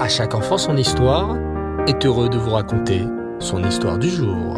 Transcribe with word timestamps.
À 0.00 0.08
chaque 0.08 0.34
enfant 0.34 0.56
son 0.56 0.78
histoire 0.78 1.36
est 1.86 2.06
heureux 2.06 2.30
de 2.30 2.38
vous 2.38 2.52
raconter 2.52 3.04
son 3.38 3.62
histoire 3.62 3.98
du 3.98 4.08
jour. 4.08 4.56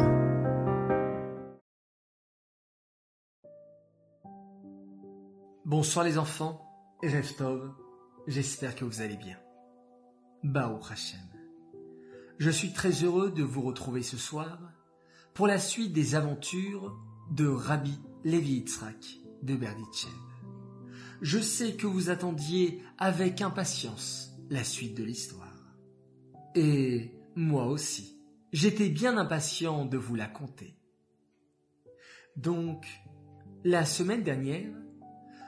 Bonsoir 5.65 6.05
les 6.05 6.17
enfants, 6.17 6.65
Tov, 7.37 7.73
j'espère 8.29 8.77
que 8.77 8.85
vous 8.85 9.01
allez 9.01 9.17
bien. 9.17 9.37
Bao 10.45 10.79
Hashem. 10.89 11.19
Je 12.39 12.51
suis 12.51 12.73
très 12.73 12.93
heureux 13.03 13.33
de 13.33 13.43
vous 13.43 13.63
retrouver 13.63 14.05
ce 14.05 14.17
soir 14.17 14.61
pour 15.35 15.49
la 15.49 15.59
suite 15.59 15.93
des 15.93 16.15
aventures 16.15 16.97
de 17.33 17.49
Rabbi 17.49 17.99
Levi 18.23 18.59
Yitzhak 18.59 19.19
de 19.43 19.57
Berditchev. 19.57 20.13
Je 21.21 21.41
sais 21.41 21.73
que 21.73 21.89
vous 21.89 22.11
attendiez 22.11 22.81
avec 22.97 23.43
impatience 23.43 24.32
la 24.53 24.65
suite 24.65 24.95
de 24.95 25.03
l'histoire. 25.03 25.49
Et 26.55 27.11
moi 27.35 27.67
aussi, 27.69 28.21
j'étais 28.53 28.91
bien 28.91 29.17
impatient 29.17 29.87
de 29.87 29.97
vous 29.97 30.15
la 30.15 30.27
conter. 30.27 30.77
Donc, 32.37 32.87
la 33.65 33.87
semaine 33.87 34.23
dernière, 34.23 34.71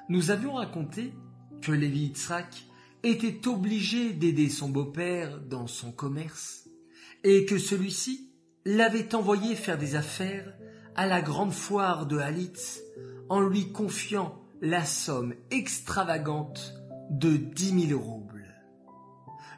nous 0.09 0.31
avions 0.31 0.55
raconté 0.55 1.13
que 1.61 1.71
Lévi 1.71 2.07
Yitzhak 2.07 2.65
était 3.03 3.47
obligé 3.47 4.15
d'aider 4.15 4.49
son 4.49 4.71
beau-père 4.71 5.39
dans 5.39 5.67
son 5.67 5.93
commerce 5.93 6.71
et 7.25 7.45
que 7.45 7.59
celui-ci 7.59 8.33
l'avait 8.65 9.15
envoyé 9.15 9.55
faire 9.55 9.77
des 9.77 9.97
affaires 9.97 10.57
à 10.97 11.07
la 11.07 11.21
grande 11.21 11.53
foire 11.53 12.07
de 12.07 12.17
Halitz 12.17 12.81
en 13.29 13.41
lui 13.41 13.71
confiant 13.71 14.43
la 14.63 14.87
somme 14.87 15.35
extravagante 15.51 16.75
de 17.11 17.37
dix 17.37 17.75
mille 17.75 17.95
roubles. 17.95 18.34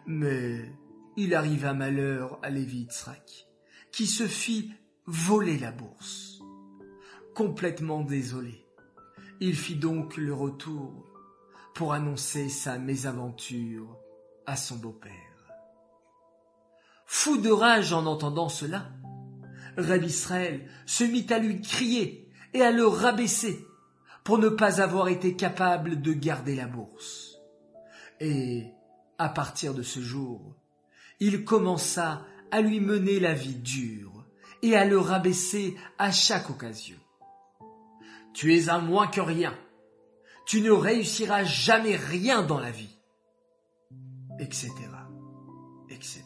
Mais 0.07 0.73
il 1.17 1.35
arriva 1.35 1.75
malheur 1.75 2.39
à 2.43 2.51
Lévi 2.51 2.81
Yitzhak, 2.81 3.49
qui 3.91 4.07
se 4.07 4.27
fit 4.27 4.73
voler 5.07 5.59
la 5.59 5.73
bourse. 5.73 6.41
Complètement 7.35 8.03
désolé, 8.03 8.65
il 9.41 9.57
fit 9.57 9.77
donc 9.77 10.17
le 10.17 10.33
retour 10.33 11.05
pour 11.75 11.93
annoncer 11.93 12.49
sa 12.49 12.79
mésaventure 12.79 13.99
à 14.47 14.57
son 14.57 14.77
beau-père. 14.77 15.13
Fou 17.05 17.37
de 17.39 17.51
rage 17.51 17.93
en 17.93 18.07
entendant 18.07 18.49
cela, 18.49 18.91
Reb 19.77 20.05
Israël 20.05 20.69
se 20.87 21.05
mit 21.05 21.27
à 21.31 21.39
lui 21.39 21.61
crier 21.61 22.31
et 22.55 22.63
à 22.63 22.71
le 22.71 22.87
rabaisser 22.87 23.67
pour 24.25 24.39
ne 24.39 24.49
pas 24.49 24.81
avoir 24.81 25.09
été 25.09 25.37
capable 25.37 26.01
de 26.01 26.13
garder 26.13 26.57
la 26.57 26.67
bourse. 26.67 27.37
Et, 28.21 28.73
à 29.19 29.29
partir 29.29 29.75
de 29.75 29.83
ce 29.83 30.01
jour, 30.01 30.55
il 31.21 31.45
commença 31.45 32.25
à 32.51 32.61
lui 32.61 32.81
mener 32.81 33.21
la 33.21 33.35
vie 33.35 33.55
dure 33.55 34.25
et 34.63 34.77
à 34.77 34.85
le 34.85 34.99
rabaisser 34.99 35.77
à 35.99 36.11
chaque 36.11 36.51
occasion. 36.51 36.99
Tu 38.35 38.55
es 38.55 38.69
un 38.69 38.81
moins 38.81 39.07
que 39.07 39.21
rien. 39.21 39.57
Tu 40.47 40.61
ne 40.61 40.71
réussiras 40.71 41.45
jamais 41.45 41.97
rien 41.97 42.43
dans 42.43 42.61
la 42.61 42.71
vie. 42.71 42.99
Etc. 44.39 44.71
Etc. 45.89 46.23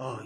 Oh, 0.00 0.16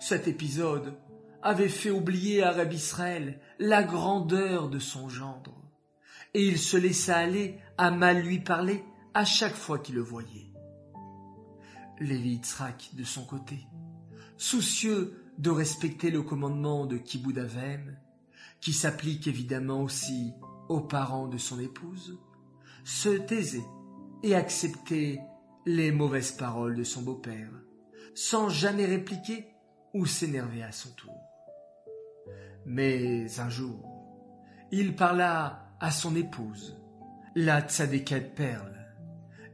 cet 0.00 0.26
épisode 0.26 0.98
avait 1.42 1.68
fait 1.68 1.90
oublier 1.90 2.42
à 2.42 2.50
Rabbi 2.50 2.76
Israël 2.76 3.40
la 3.58 3.82
grandeur 3.82 4.68
de 4.68 4.78
son 4.78 5.08
gendre, 5.08 5.54
et 6.34 6.46
il 6.46 6.58
se 6.58 6.76
laissa 6.76 7.16
aller 7.16 7.58
à 7.78 7.90
mal 7.90 8.22
lui 8.22 8.40
parler 8.40 8.84
à 9.14 9.24
chaque 9.24 9.54
fois 9.54 9.78
qu'il 9.78 9.96
le 9.96 10.02
voyait. 10.02 10.52
Lévi 12.00 12.30
Yitzhak, 12.30 12.90
de 12.94 13.04
son 13.04 13.24
côté, 13.24 13.66
soucieux 14.36 15.32
de 15.38 15.50
respecter 15.50 16.10
le 16.10 16.22
commandement 16.22 16.86
de 16.86 16.96
Kiboud 16.96 17.38
Avem, 17.38 17.96
qui 18.60 18.72
s'applique 18.72 19.26
évidemment 19.26 19.82
aussi 19.82 20.32
aux 20.68 20.80
parents 20.80 21.28
de 21.28 21.38
son 21.38 21.58
épouse, 21.58 22.18
se 22.84 23.10
taisait 23.10 23.66
et 24.22 24.34
acceptait 24.34 25.20
les 25.66 25.92
mauvaises 25.92 26.32
paroles 26.32 26.76
de 26.76 26.84
son 26.84 27.02
beau-père, 27.02 27.50
sans 28.14 28.48
jamais 28.48 28.86
répliquer 28.86 29.46
ou 29.94 30.06
s'énerver 30.06 30.62
à 30.62 30.72
son 30.72 30.90
tour. 30.90 31.14
Mais 32.64 33.26
un 33.38 33.48
jour, 33.48 33.80
il 34.70 34.96
parla 34.96 35.68
à 35.80 35.90
son 35.90 36.16
épouse, 36.16 36.78
la 37.34 37.60
tzadékette 37.60 38.34
Perle, 38.34 38.81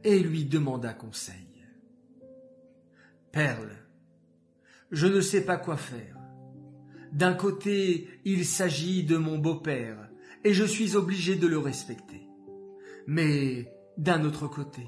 et 0.03 0.19
lui 0.19 0.45
demanda 0.45 0.93
conseil. 0.93 1.35
Perle, 3.31 3.71
je 4.91 5.07
ne 5.07 5.21
sais 5.21 5.41
pas 5.45 5.57
quoi 5.57 5.77
faire. 5.77 6.17
D'un 7.11 7.33
côté, 7.33 8.07
il 8.25 8.45
s'agit 8.45 9.03
de 9.03 9.17
mon 9.17 9.37
beau-père, 9.37 10.09
et 10.43 10.53
je 10.53 10.63
suis 10.63 10.95
obligé 10.95 11.35
de 11.35 11.47
le 11.47 11.57
respecter. 11.57 12.27
Mais 13.07 13.71
d'un 13.97 14.23
autre 14.23 14.47
côté, 14.47 14.87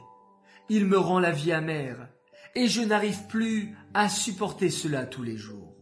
il 0.70 0.86
me 0.86 0.98
rend 0.98 1.20
la 1.20 1.32
vie 1.32 1.52
amère, 1.52 2.10
et 2.56 2.68
je 2.68 2.82
n'arrive 2.82 3.28
plus 3.28 3.76
à 3.94 4.10
supporter 4.10 4.70
cela 4.70 5.06
tous 5.06 5.24
les 5.24 5.38
jours. 5.38 5.76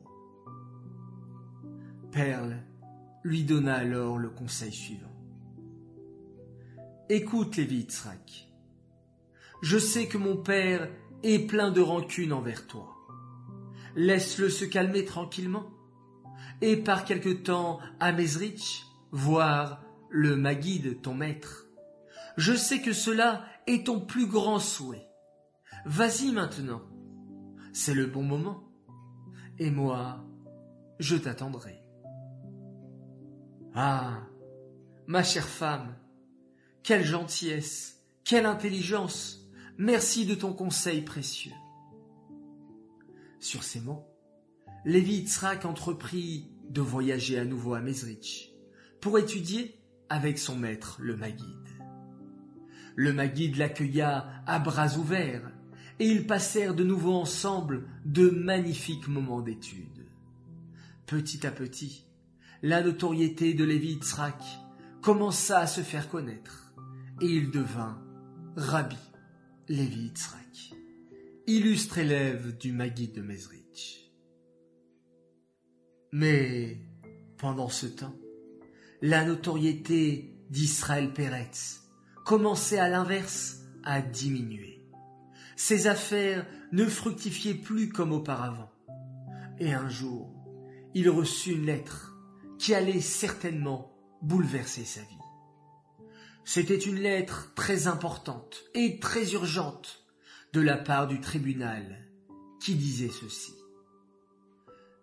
Perle 2.12 2.58
lui 3.24 3.44
donna 3.44 3.76
alors 3.76 4.18
le 4.18 4.30
conseil 4.30 4.72
suivant. 4.72 5.06
Écoute, 7.10 7.58
Lévi 7.58 7.88
Je 9.62 9.78
sais 9.78 10.08
que 10.08 10.18
mon 10.18 10.38
père 10.38 10.90
est 11.24 11.48
plein 11.48 11.72
de 11.72 11.82
rancune 11.82 12.34
envers 12.34 12.68
toi. 12.68 12.96
Laisse-le 13.96 14.50
se 14.50 14.66
calmer 14.66 15.06
tranquillement 15.06 15.70
et 16.62 16.78
par 16.78 17.06
quelque 17.06 17.30
temps 17.30 17.80
à 18.00 18.12
Mezrich 18.12 18.86
voir 19.12 19.84
le 20.10 20.36
Maguide, 20.36 21.02
ton 21.02 21.14
maître. 21.14 21.68
Je 22.38 22.54
sais 22.54 22.82
que 22.82 22.94
cela 22.94 23.44
est 23.68 23.88
ton 23.88 24.00
plus 24.00 24.28
grand 24.28 24.60
souhait. 24.60 25.08
Vas-y 25.86 26.32
maintenant. 26.32 26.82
C'est 27.74 27.94
le 27.94 28.06
bon 28.06 28.24
moment. 28.24 28.64
Et 29.58 29.72
moi, 29.72 30.26
je 31.00 31.16
t'attendrai. 31.16 31.82
Ah. 33.76 34.24
Ma 35.08 35.24
chère 35.24 35.48
femme. 35.48 35.96
Quelle 36.84 37.04
gentillesse. 37.04 38.02
Quelle 38.24 38.46
intelligence. 38.46 39.39
Merci 39.82 40.26
de 40.26 40.36
ton 40.36 40.52
conseil 40.52 41.04
précieux. 41.04 41.54
Sur 43.40 43.64
ces 43.64 43.80
mots, 43.80 44.06
Lévi 44.84 45.20
Yitzhak 45.20 45.64
entreprit 45.64 46.52
de 46.70 46.82
voyager 46.82 47.40
à 47.40 47.46
nouveau 47.46 47.76
à 47.76 47.80
Mezrich 47.80 48.54
pour 49.00 49.18
étudier 49.18 49.80
avec 50.10 50.38
son 50.38 50.58
maître 50.58 50.98
le 51.00 51.16
Maguide. 51.16 51.70
Le 52.98 53.14
Maguide 53.14 53.56
l'accueilla 53.56 54.44
à 54.46 54.60
bras 54.60 54.98
ouverts 54.98 55.50
et 56.00 56.08
ils 56.08 56.28
passèrent 56.28 56.76
de 56.76 56.84
nouveau 56.84 57.14
ensemble 57.14 57.88
de 58.04 58.30
magnifiques 58.30 59.08
moments 59.08 59.42
d'étude. 59.42 60.10
Petit 61.06 61.48
à 61.48 61.52
petit, 61.52 62.06
la 62.64 62.82
notoriété 62.82 63.54
de 63.54 63.64
Lévi 63.64 63.94
Yitzhak 63.94 64.44
commença 65.02 65.60
à 65.60 65.68
se 65.68 65.80
faire 65.80 66.10
connaître 66.10 66.74
et 67.22 67.28
il 67.28 67.50
devint 67.50 67.98
Rabbi 68.58 69.09
Lévi 69.70 70.06
Yitzhak, 70.06 70.74
illustre 71.46 72.00
élève 72.00 72.58
du 72.58 72.72
Maguide 72.72 73.14
de 73.14 73.22
Mezrich. 73.22 74.12
Mais 76.12 76.80
pendant 77.38 77.70
ce 77.70 77.86
temps, 77.86 78.16
la 79.04 79.24
notoriété 79.24 80.34
d'Israël 80.50 81.14
Peretz 81.14 81.84
commençait 82.26 82.80
à 82.80 82.90
l'inverse 82.90 83.60
à 83.84 84.02
diminuer. 84.02 84.84
Ses 85.56 85.86
affaires 85.86 86.48
ne 86.72 86.86
fructifiaient 86.86 87.54
plus 87.54 87.90
comme 87.90 88.12
auparavant. 88.12 88.72
Et 89.60 89.72
un 89.72 89.88
jour, 89.88 90.34
il 90.96 91.12
reçut 91.12 91.52
une 91.52 91.68
lettre 91.68 92.18
qui 92.58 92.74
allait 92.74 93.02
certainement 93.02 93.96
bouleverser 94.24 94.84
sa 94.84 95.02
vie. 95.02 95.19
C'était 96.52 96.78
une 96.78 97.00
lettre 97.00 97.54
très 97.54 97.86
importante 97.86 98.64
et 98.74 98.98
très 98.98 99.34
urgente 99.34 100.04
de 100.52 100.60
la 100.60 100.78
part 100.78 101.06
du 101.08 101.22
tribunal 101.22 102.08
qui 102.60 102.74
disait 102.74 103.12
ceci. 103.12 103.54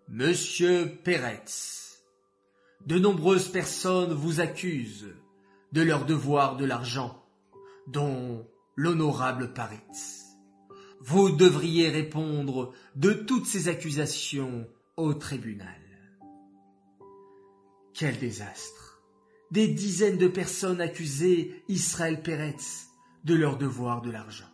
Monsieur 0.09 0.99
Peretz, 1.05 2.03
de 2.85 2.99
nombreuses 2.99 3.47
personnes 3.47 4.13
vous 4.13 4.41
accusent 4.41 5.15
de 5.71 5.83
leur 5.83 6.05
devoir 6.05 6.57
de 6.57 6.65
l'argent, 6.65 7.25
dont 7.87 8.45
l'honorable 8.75 9.53
Paritz. 9.53 10.25
Vous 11.01 11.31
devriez 11.31 11.91
répondre 11.91 12.73
de 12.97 13.13
toutes 13.13 13.47
ces 13.47 13.69
accusations 13.69 14.67
au 14.97 15.15
tribunal. 15.15 15.81
Quel 17.95 18.19
désastre 18.19 18.86
Des 19.51 19.69
dizaines 19.69 20.19
de 20.19 20.29
personnes 20.29 20.81
accusaient 20.81 21.63
Israël 21.69 22.23
Peretz 22.23 22.89
de 23.25 23.35
leur 23.35 23.59
devoir 23.59 24.03
de 24.03 24.11
l'argent. 24.11 24.51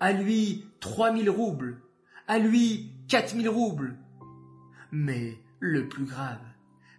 à 0.00 0.12
lui 0.12 0.66
trois 0.80 1.12
mille 1.12 1.30
roubles, 1.30 1.80
à 2.28 2.38
lui 2.38 2.92
quatre 3.08 3.34
mille 3.34 3.48
roubles. 3.48 3.96
Mais 4.92 5.38
le 5.60 5.88
plus 5.88 6.04
grave, 6.04 6.42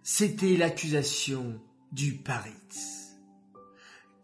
c'était 0.02 0.56
l'accusation 0.56 1.60
du 1.92 2.14
Paritz. 2.14 3.14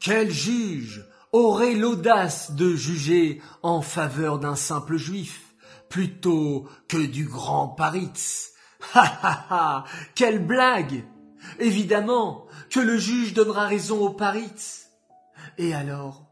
Quel 0.01 0.31
juge 0.31 1.07
aurait 1.33 1.75
l'audace 1.75 2.53
de 2.53 2.75
juger 2.75 3.41
en 3.63 3.83
faveur 3.83 4.39
d'un 4.39 4.57
simple 4.57 4.97
juif 4.97 5.55
plutôt 5.89 6.69
que 6.89 7.05
du 7.05 7.25
grand 7.25 7.69
Paritz? 7.69 8.53
Ha 8.95 9.05
ha 9.23 9.47
ha 9.51 9.85
Quelle 10.17 10.45
blague 10.45 11.05
Évidemment 11.59 12.47
que 12.71 12.81
le 12.81 12.97
juge 12.97 13.35
donnera 13.35 13.67
raison 13.67 14.01
au 14.01 14.11
Paritz. 14.11 14.91
Et 15.59 15.75
alors, 15.75 16.27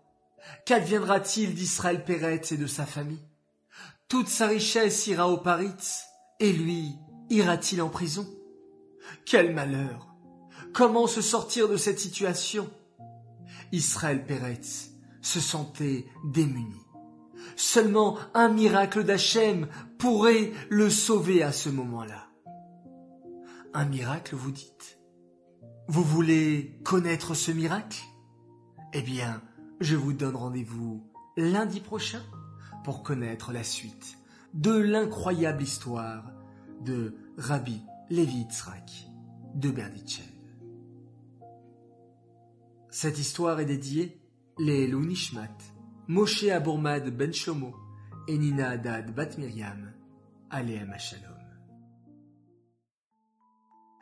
qu'adviendra-t-il 0.66 1.54
d'Israël 1.54 2.04
Peretz 2.04 2.52
et 2.52 2.56
de 2.56 2.66
sa 2.66 2.86
famille? 2.86 3.24
Toute 4.08 4.28
sa 4.28 4.46
richesse 4.46 5.06
ira 5.06 5.28
au 5.28 5.38
Paritz, 5.38 6.04
et 6.40 6.52
lui 6.52 6.96
ira-t-il 7.28 7.82
en 7.82 7.88
prison? 7.88 8.26
Quel 9.24 9.54
malheur 9.54 10.08
Comment 10.72 11.06
se 11.06 11.20
sortir 11.20 11.68
de 11.68 11.76
cette 11.76 11.98
situation? 11.98 12.70
Israël 13.72 14.24
Peretz 14.24 14.90
se 15.20 15.40
sentait 15.40 16.06
démuni. 16.24 16.80
Seulement 17.56 18.18
un 18.34 18.48
miracle 18.48 19.04
d'Hachem 19.04 19.68
pourrait 19.98 20.52
le 20.68 20.88
sauver 20.90 21.42
à 21.42 21.52
ce 21.52 21.68
moment-là. 21.68 22.28
Un 23.74 23.84
miracle, 23.84 24.34
vous 24.34 24.50
dites? 24.50 24.99
Vous 25.90 26.04
voulez 26.04 26.78
connaître 26.84 27.34
ce 27.34 27.50
miracle? 27.50 28.00
Eh 28.92 29.02
bien, 29.02 29.42
je 29.80 29.96
vous 29.96 30.12
donne 30.12 30.36
rendez-vous 30.36 31.04
lundi 31.36 31.80
prochain 31.80 32.22
pour 32.84 33.02
connaître 33.02 33.50
la 33.52 33.64
suite 33.64 34.16
de 34.54 34.70
l'incroyable 34.70 35.64
histoire 35.64 36.30
de 36.84 37.16
Rabbi 37.38 37.82
Levi 38.08 38.42
Yitzhak 38.42 39.08
de 39.56 39.72
Berditchev. 39.72 40.28
Cette 42.90 43.18
histoire 43.18 43.58
est 43.58 43.66
dédiée 43.66 44.22
les 44.60 44.86
Nishmat, 44.86 45.58
Moshe 46.06 46.44
Abourmad 46.44 47.10
Ben 47.10 47.32
Shlomo 47.32 47.74
et 48.28 48.38
Nina 48.38 48.70
Haddad 48.70 49.12
Bat 49.12 49.38
Miriam, 49.38 49.92
Aleem 50.50 50.94
Shalom. 51.00 51.29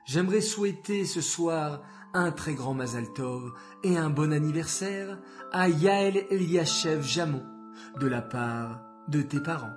J'aimerais 0.08 0.40
souhaiter 0.40 1.04
ce 1.04 1.20
soir 1.20 1.82
un 2.14 2.30
très 2.30 2.54
grand 2.54 2.72
Mazal 2.72 3.12
Tov 3.12 3.52
et 3.84 3.98
un 3.98 4.08
bon 4.08 4.32
anniversaire 4.32 5.18
à 5.52 5.68
Yael 5.68 6.24
Eliashev 6.30 7.02
Jamon 7.02 7.44
de 8.00 8.06
la 8.06 8.22
part 8.22 8.80
de 9.08 9.20
tes 9.20 9.38
parents 9.38 9.76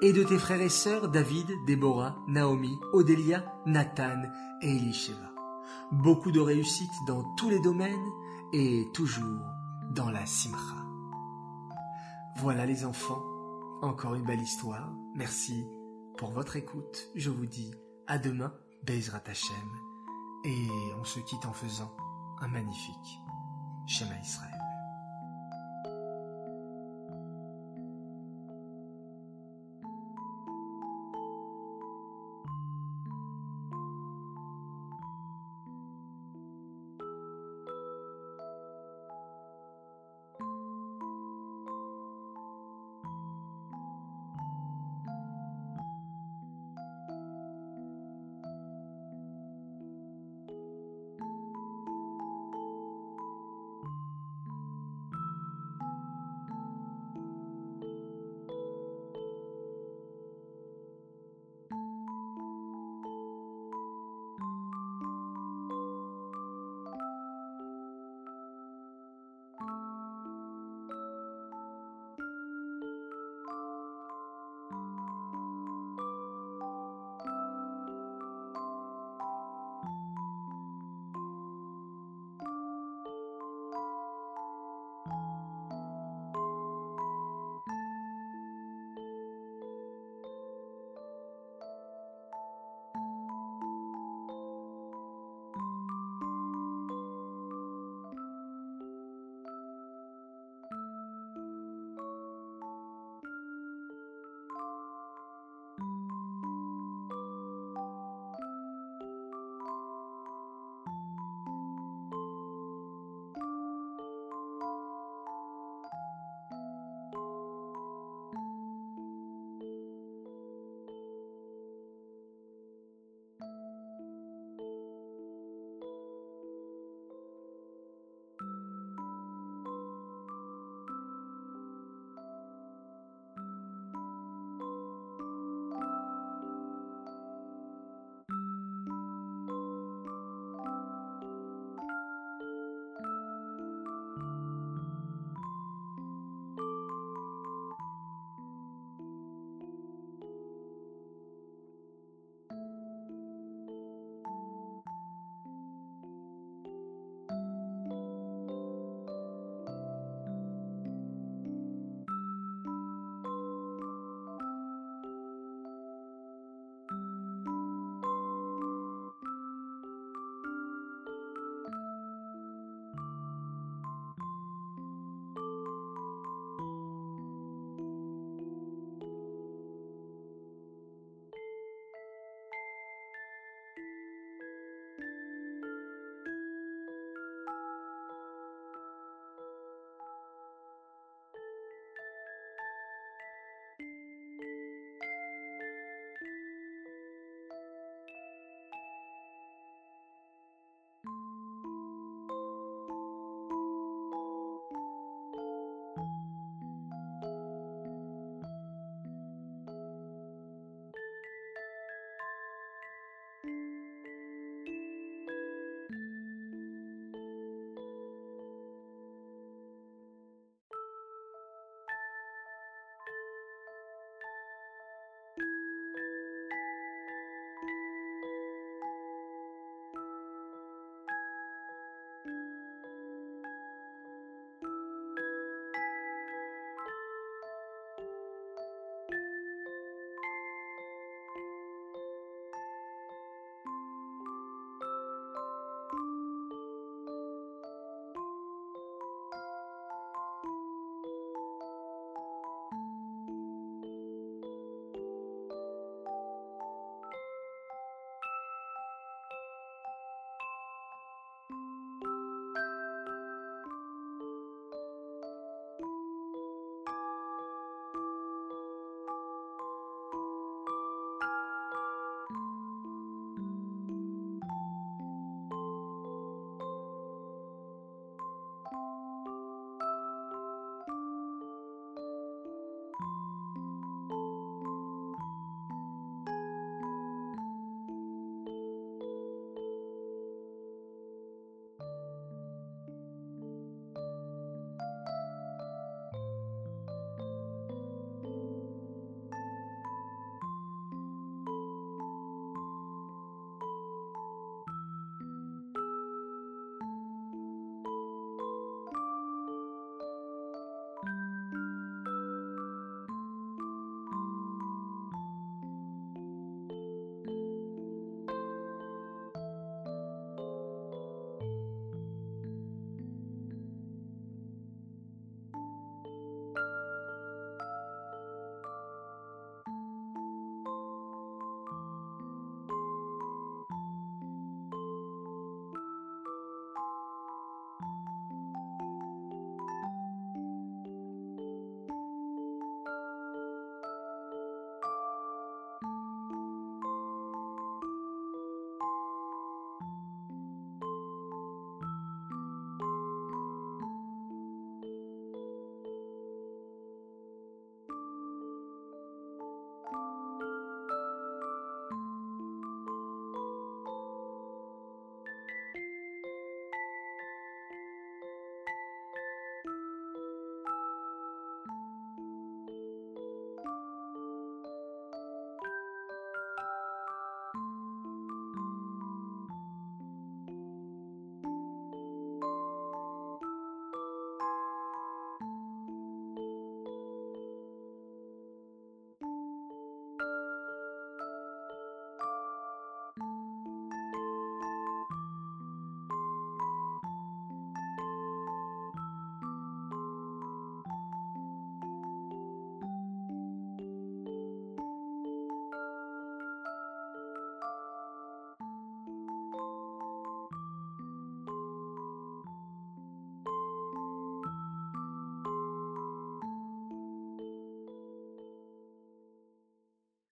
et 0.00 0.12
de 0.12 0.22
tes 0.22 0.38
frères 0.38 0.60
et 0.60 0.68
sœurs 0.68 1.08
David, 1.08 1.48
Déborah, 1.66 2.16
Naomi, 2.28 2.78
Odélia, 2.92 3.44
Nathan 3.66 4.22
et 4.62 4.76
Elisheva. 4.76 5.34
Beaucoup 5.90 6.30
de 6.30 6.38
réussite 6.38 6.94
dans 7.08 7.24
tous 7.34 7.50
les 7.50 7.60
domaines 7.60 8.10
et 8.52 8.86
toujours 8.94 9.42
dans 9.90 10.08
la 10.08 10.24
simcha. 10.24 10.86
Voilà 12.36 12.64
les 12.64 12.84
enfants, 12.84 13.24
encore 13.82 14.14
une 14.14 14.24
belle 14.24 14.40
histoire. 14.40 14.92
Merci 15.16 15.66
pour 16.16 16.30
votre 16.30 16.54
écoute. 16.54 17.10
Je 17.16 17.30
vous 17.30 17.46
dis 17.46 17.72
à 18.06 18.18
demain, 18.18 18.52
Bezrat 18.86 19.26
Hashem. 19.26 19.80
Et 20.44 20.68
on 21.00 21.04
se 21.04 21.20
quitte 21.20 21.46
en 21.46 21.52
faisant 21.54 21.96
un 22.40 22.48
magnifique 22.48 23.20
Shema 23.86 24.18
Israël. 24.18 24.53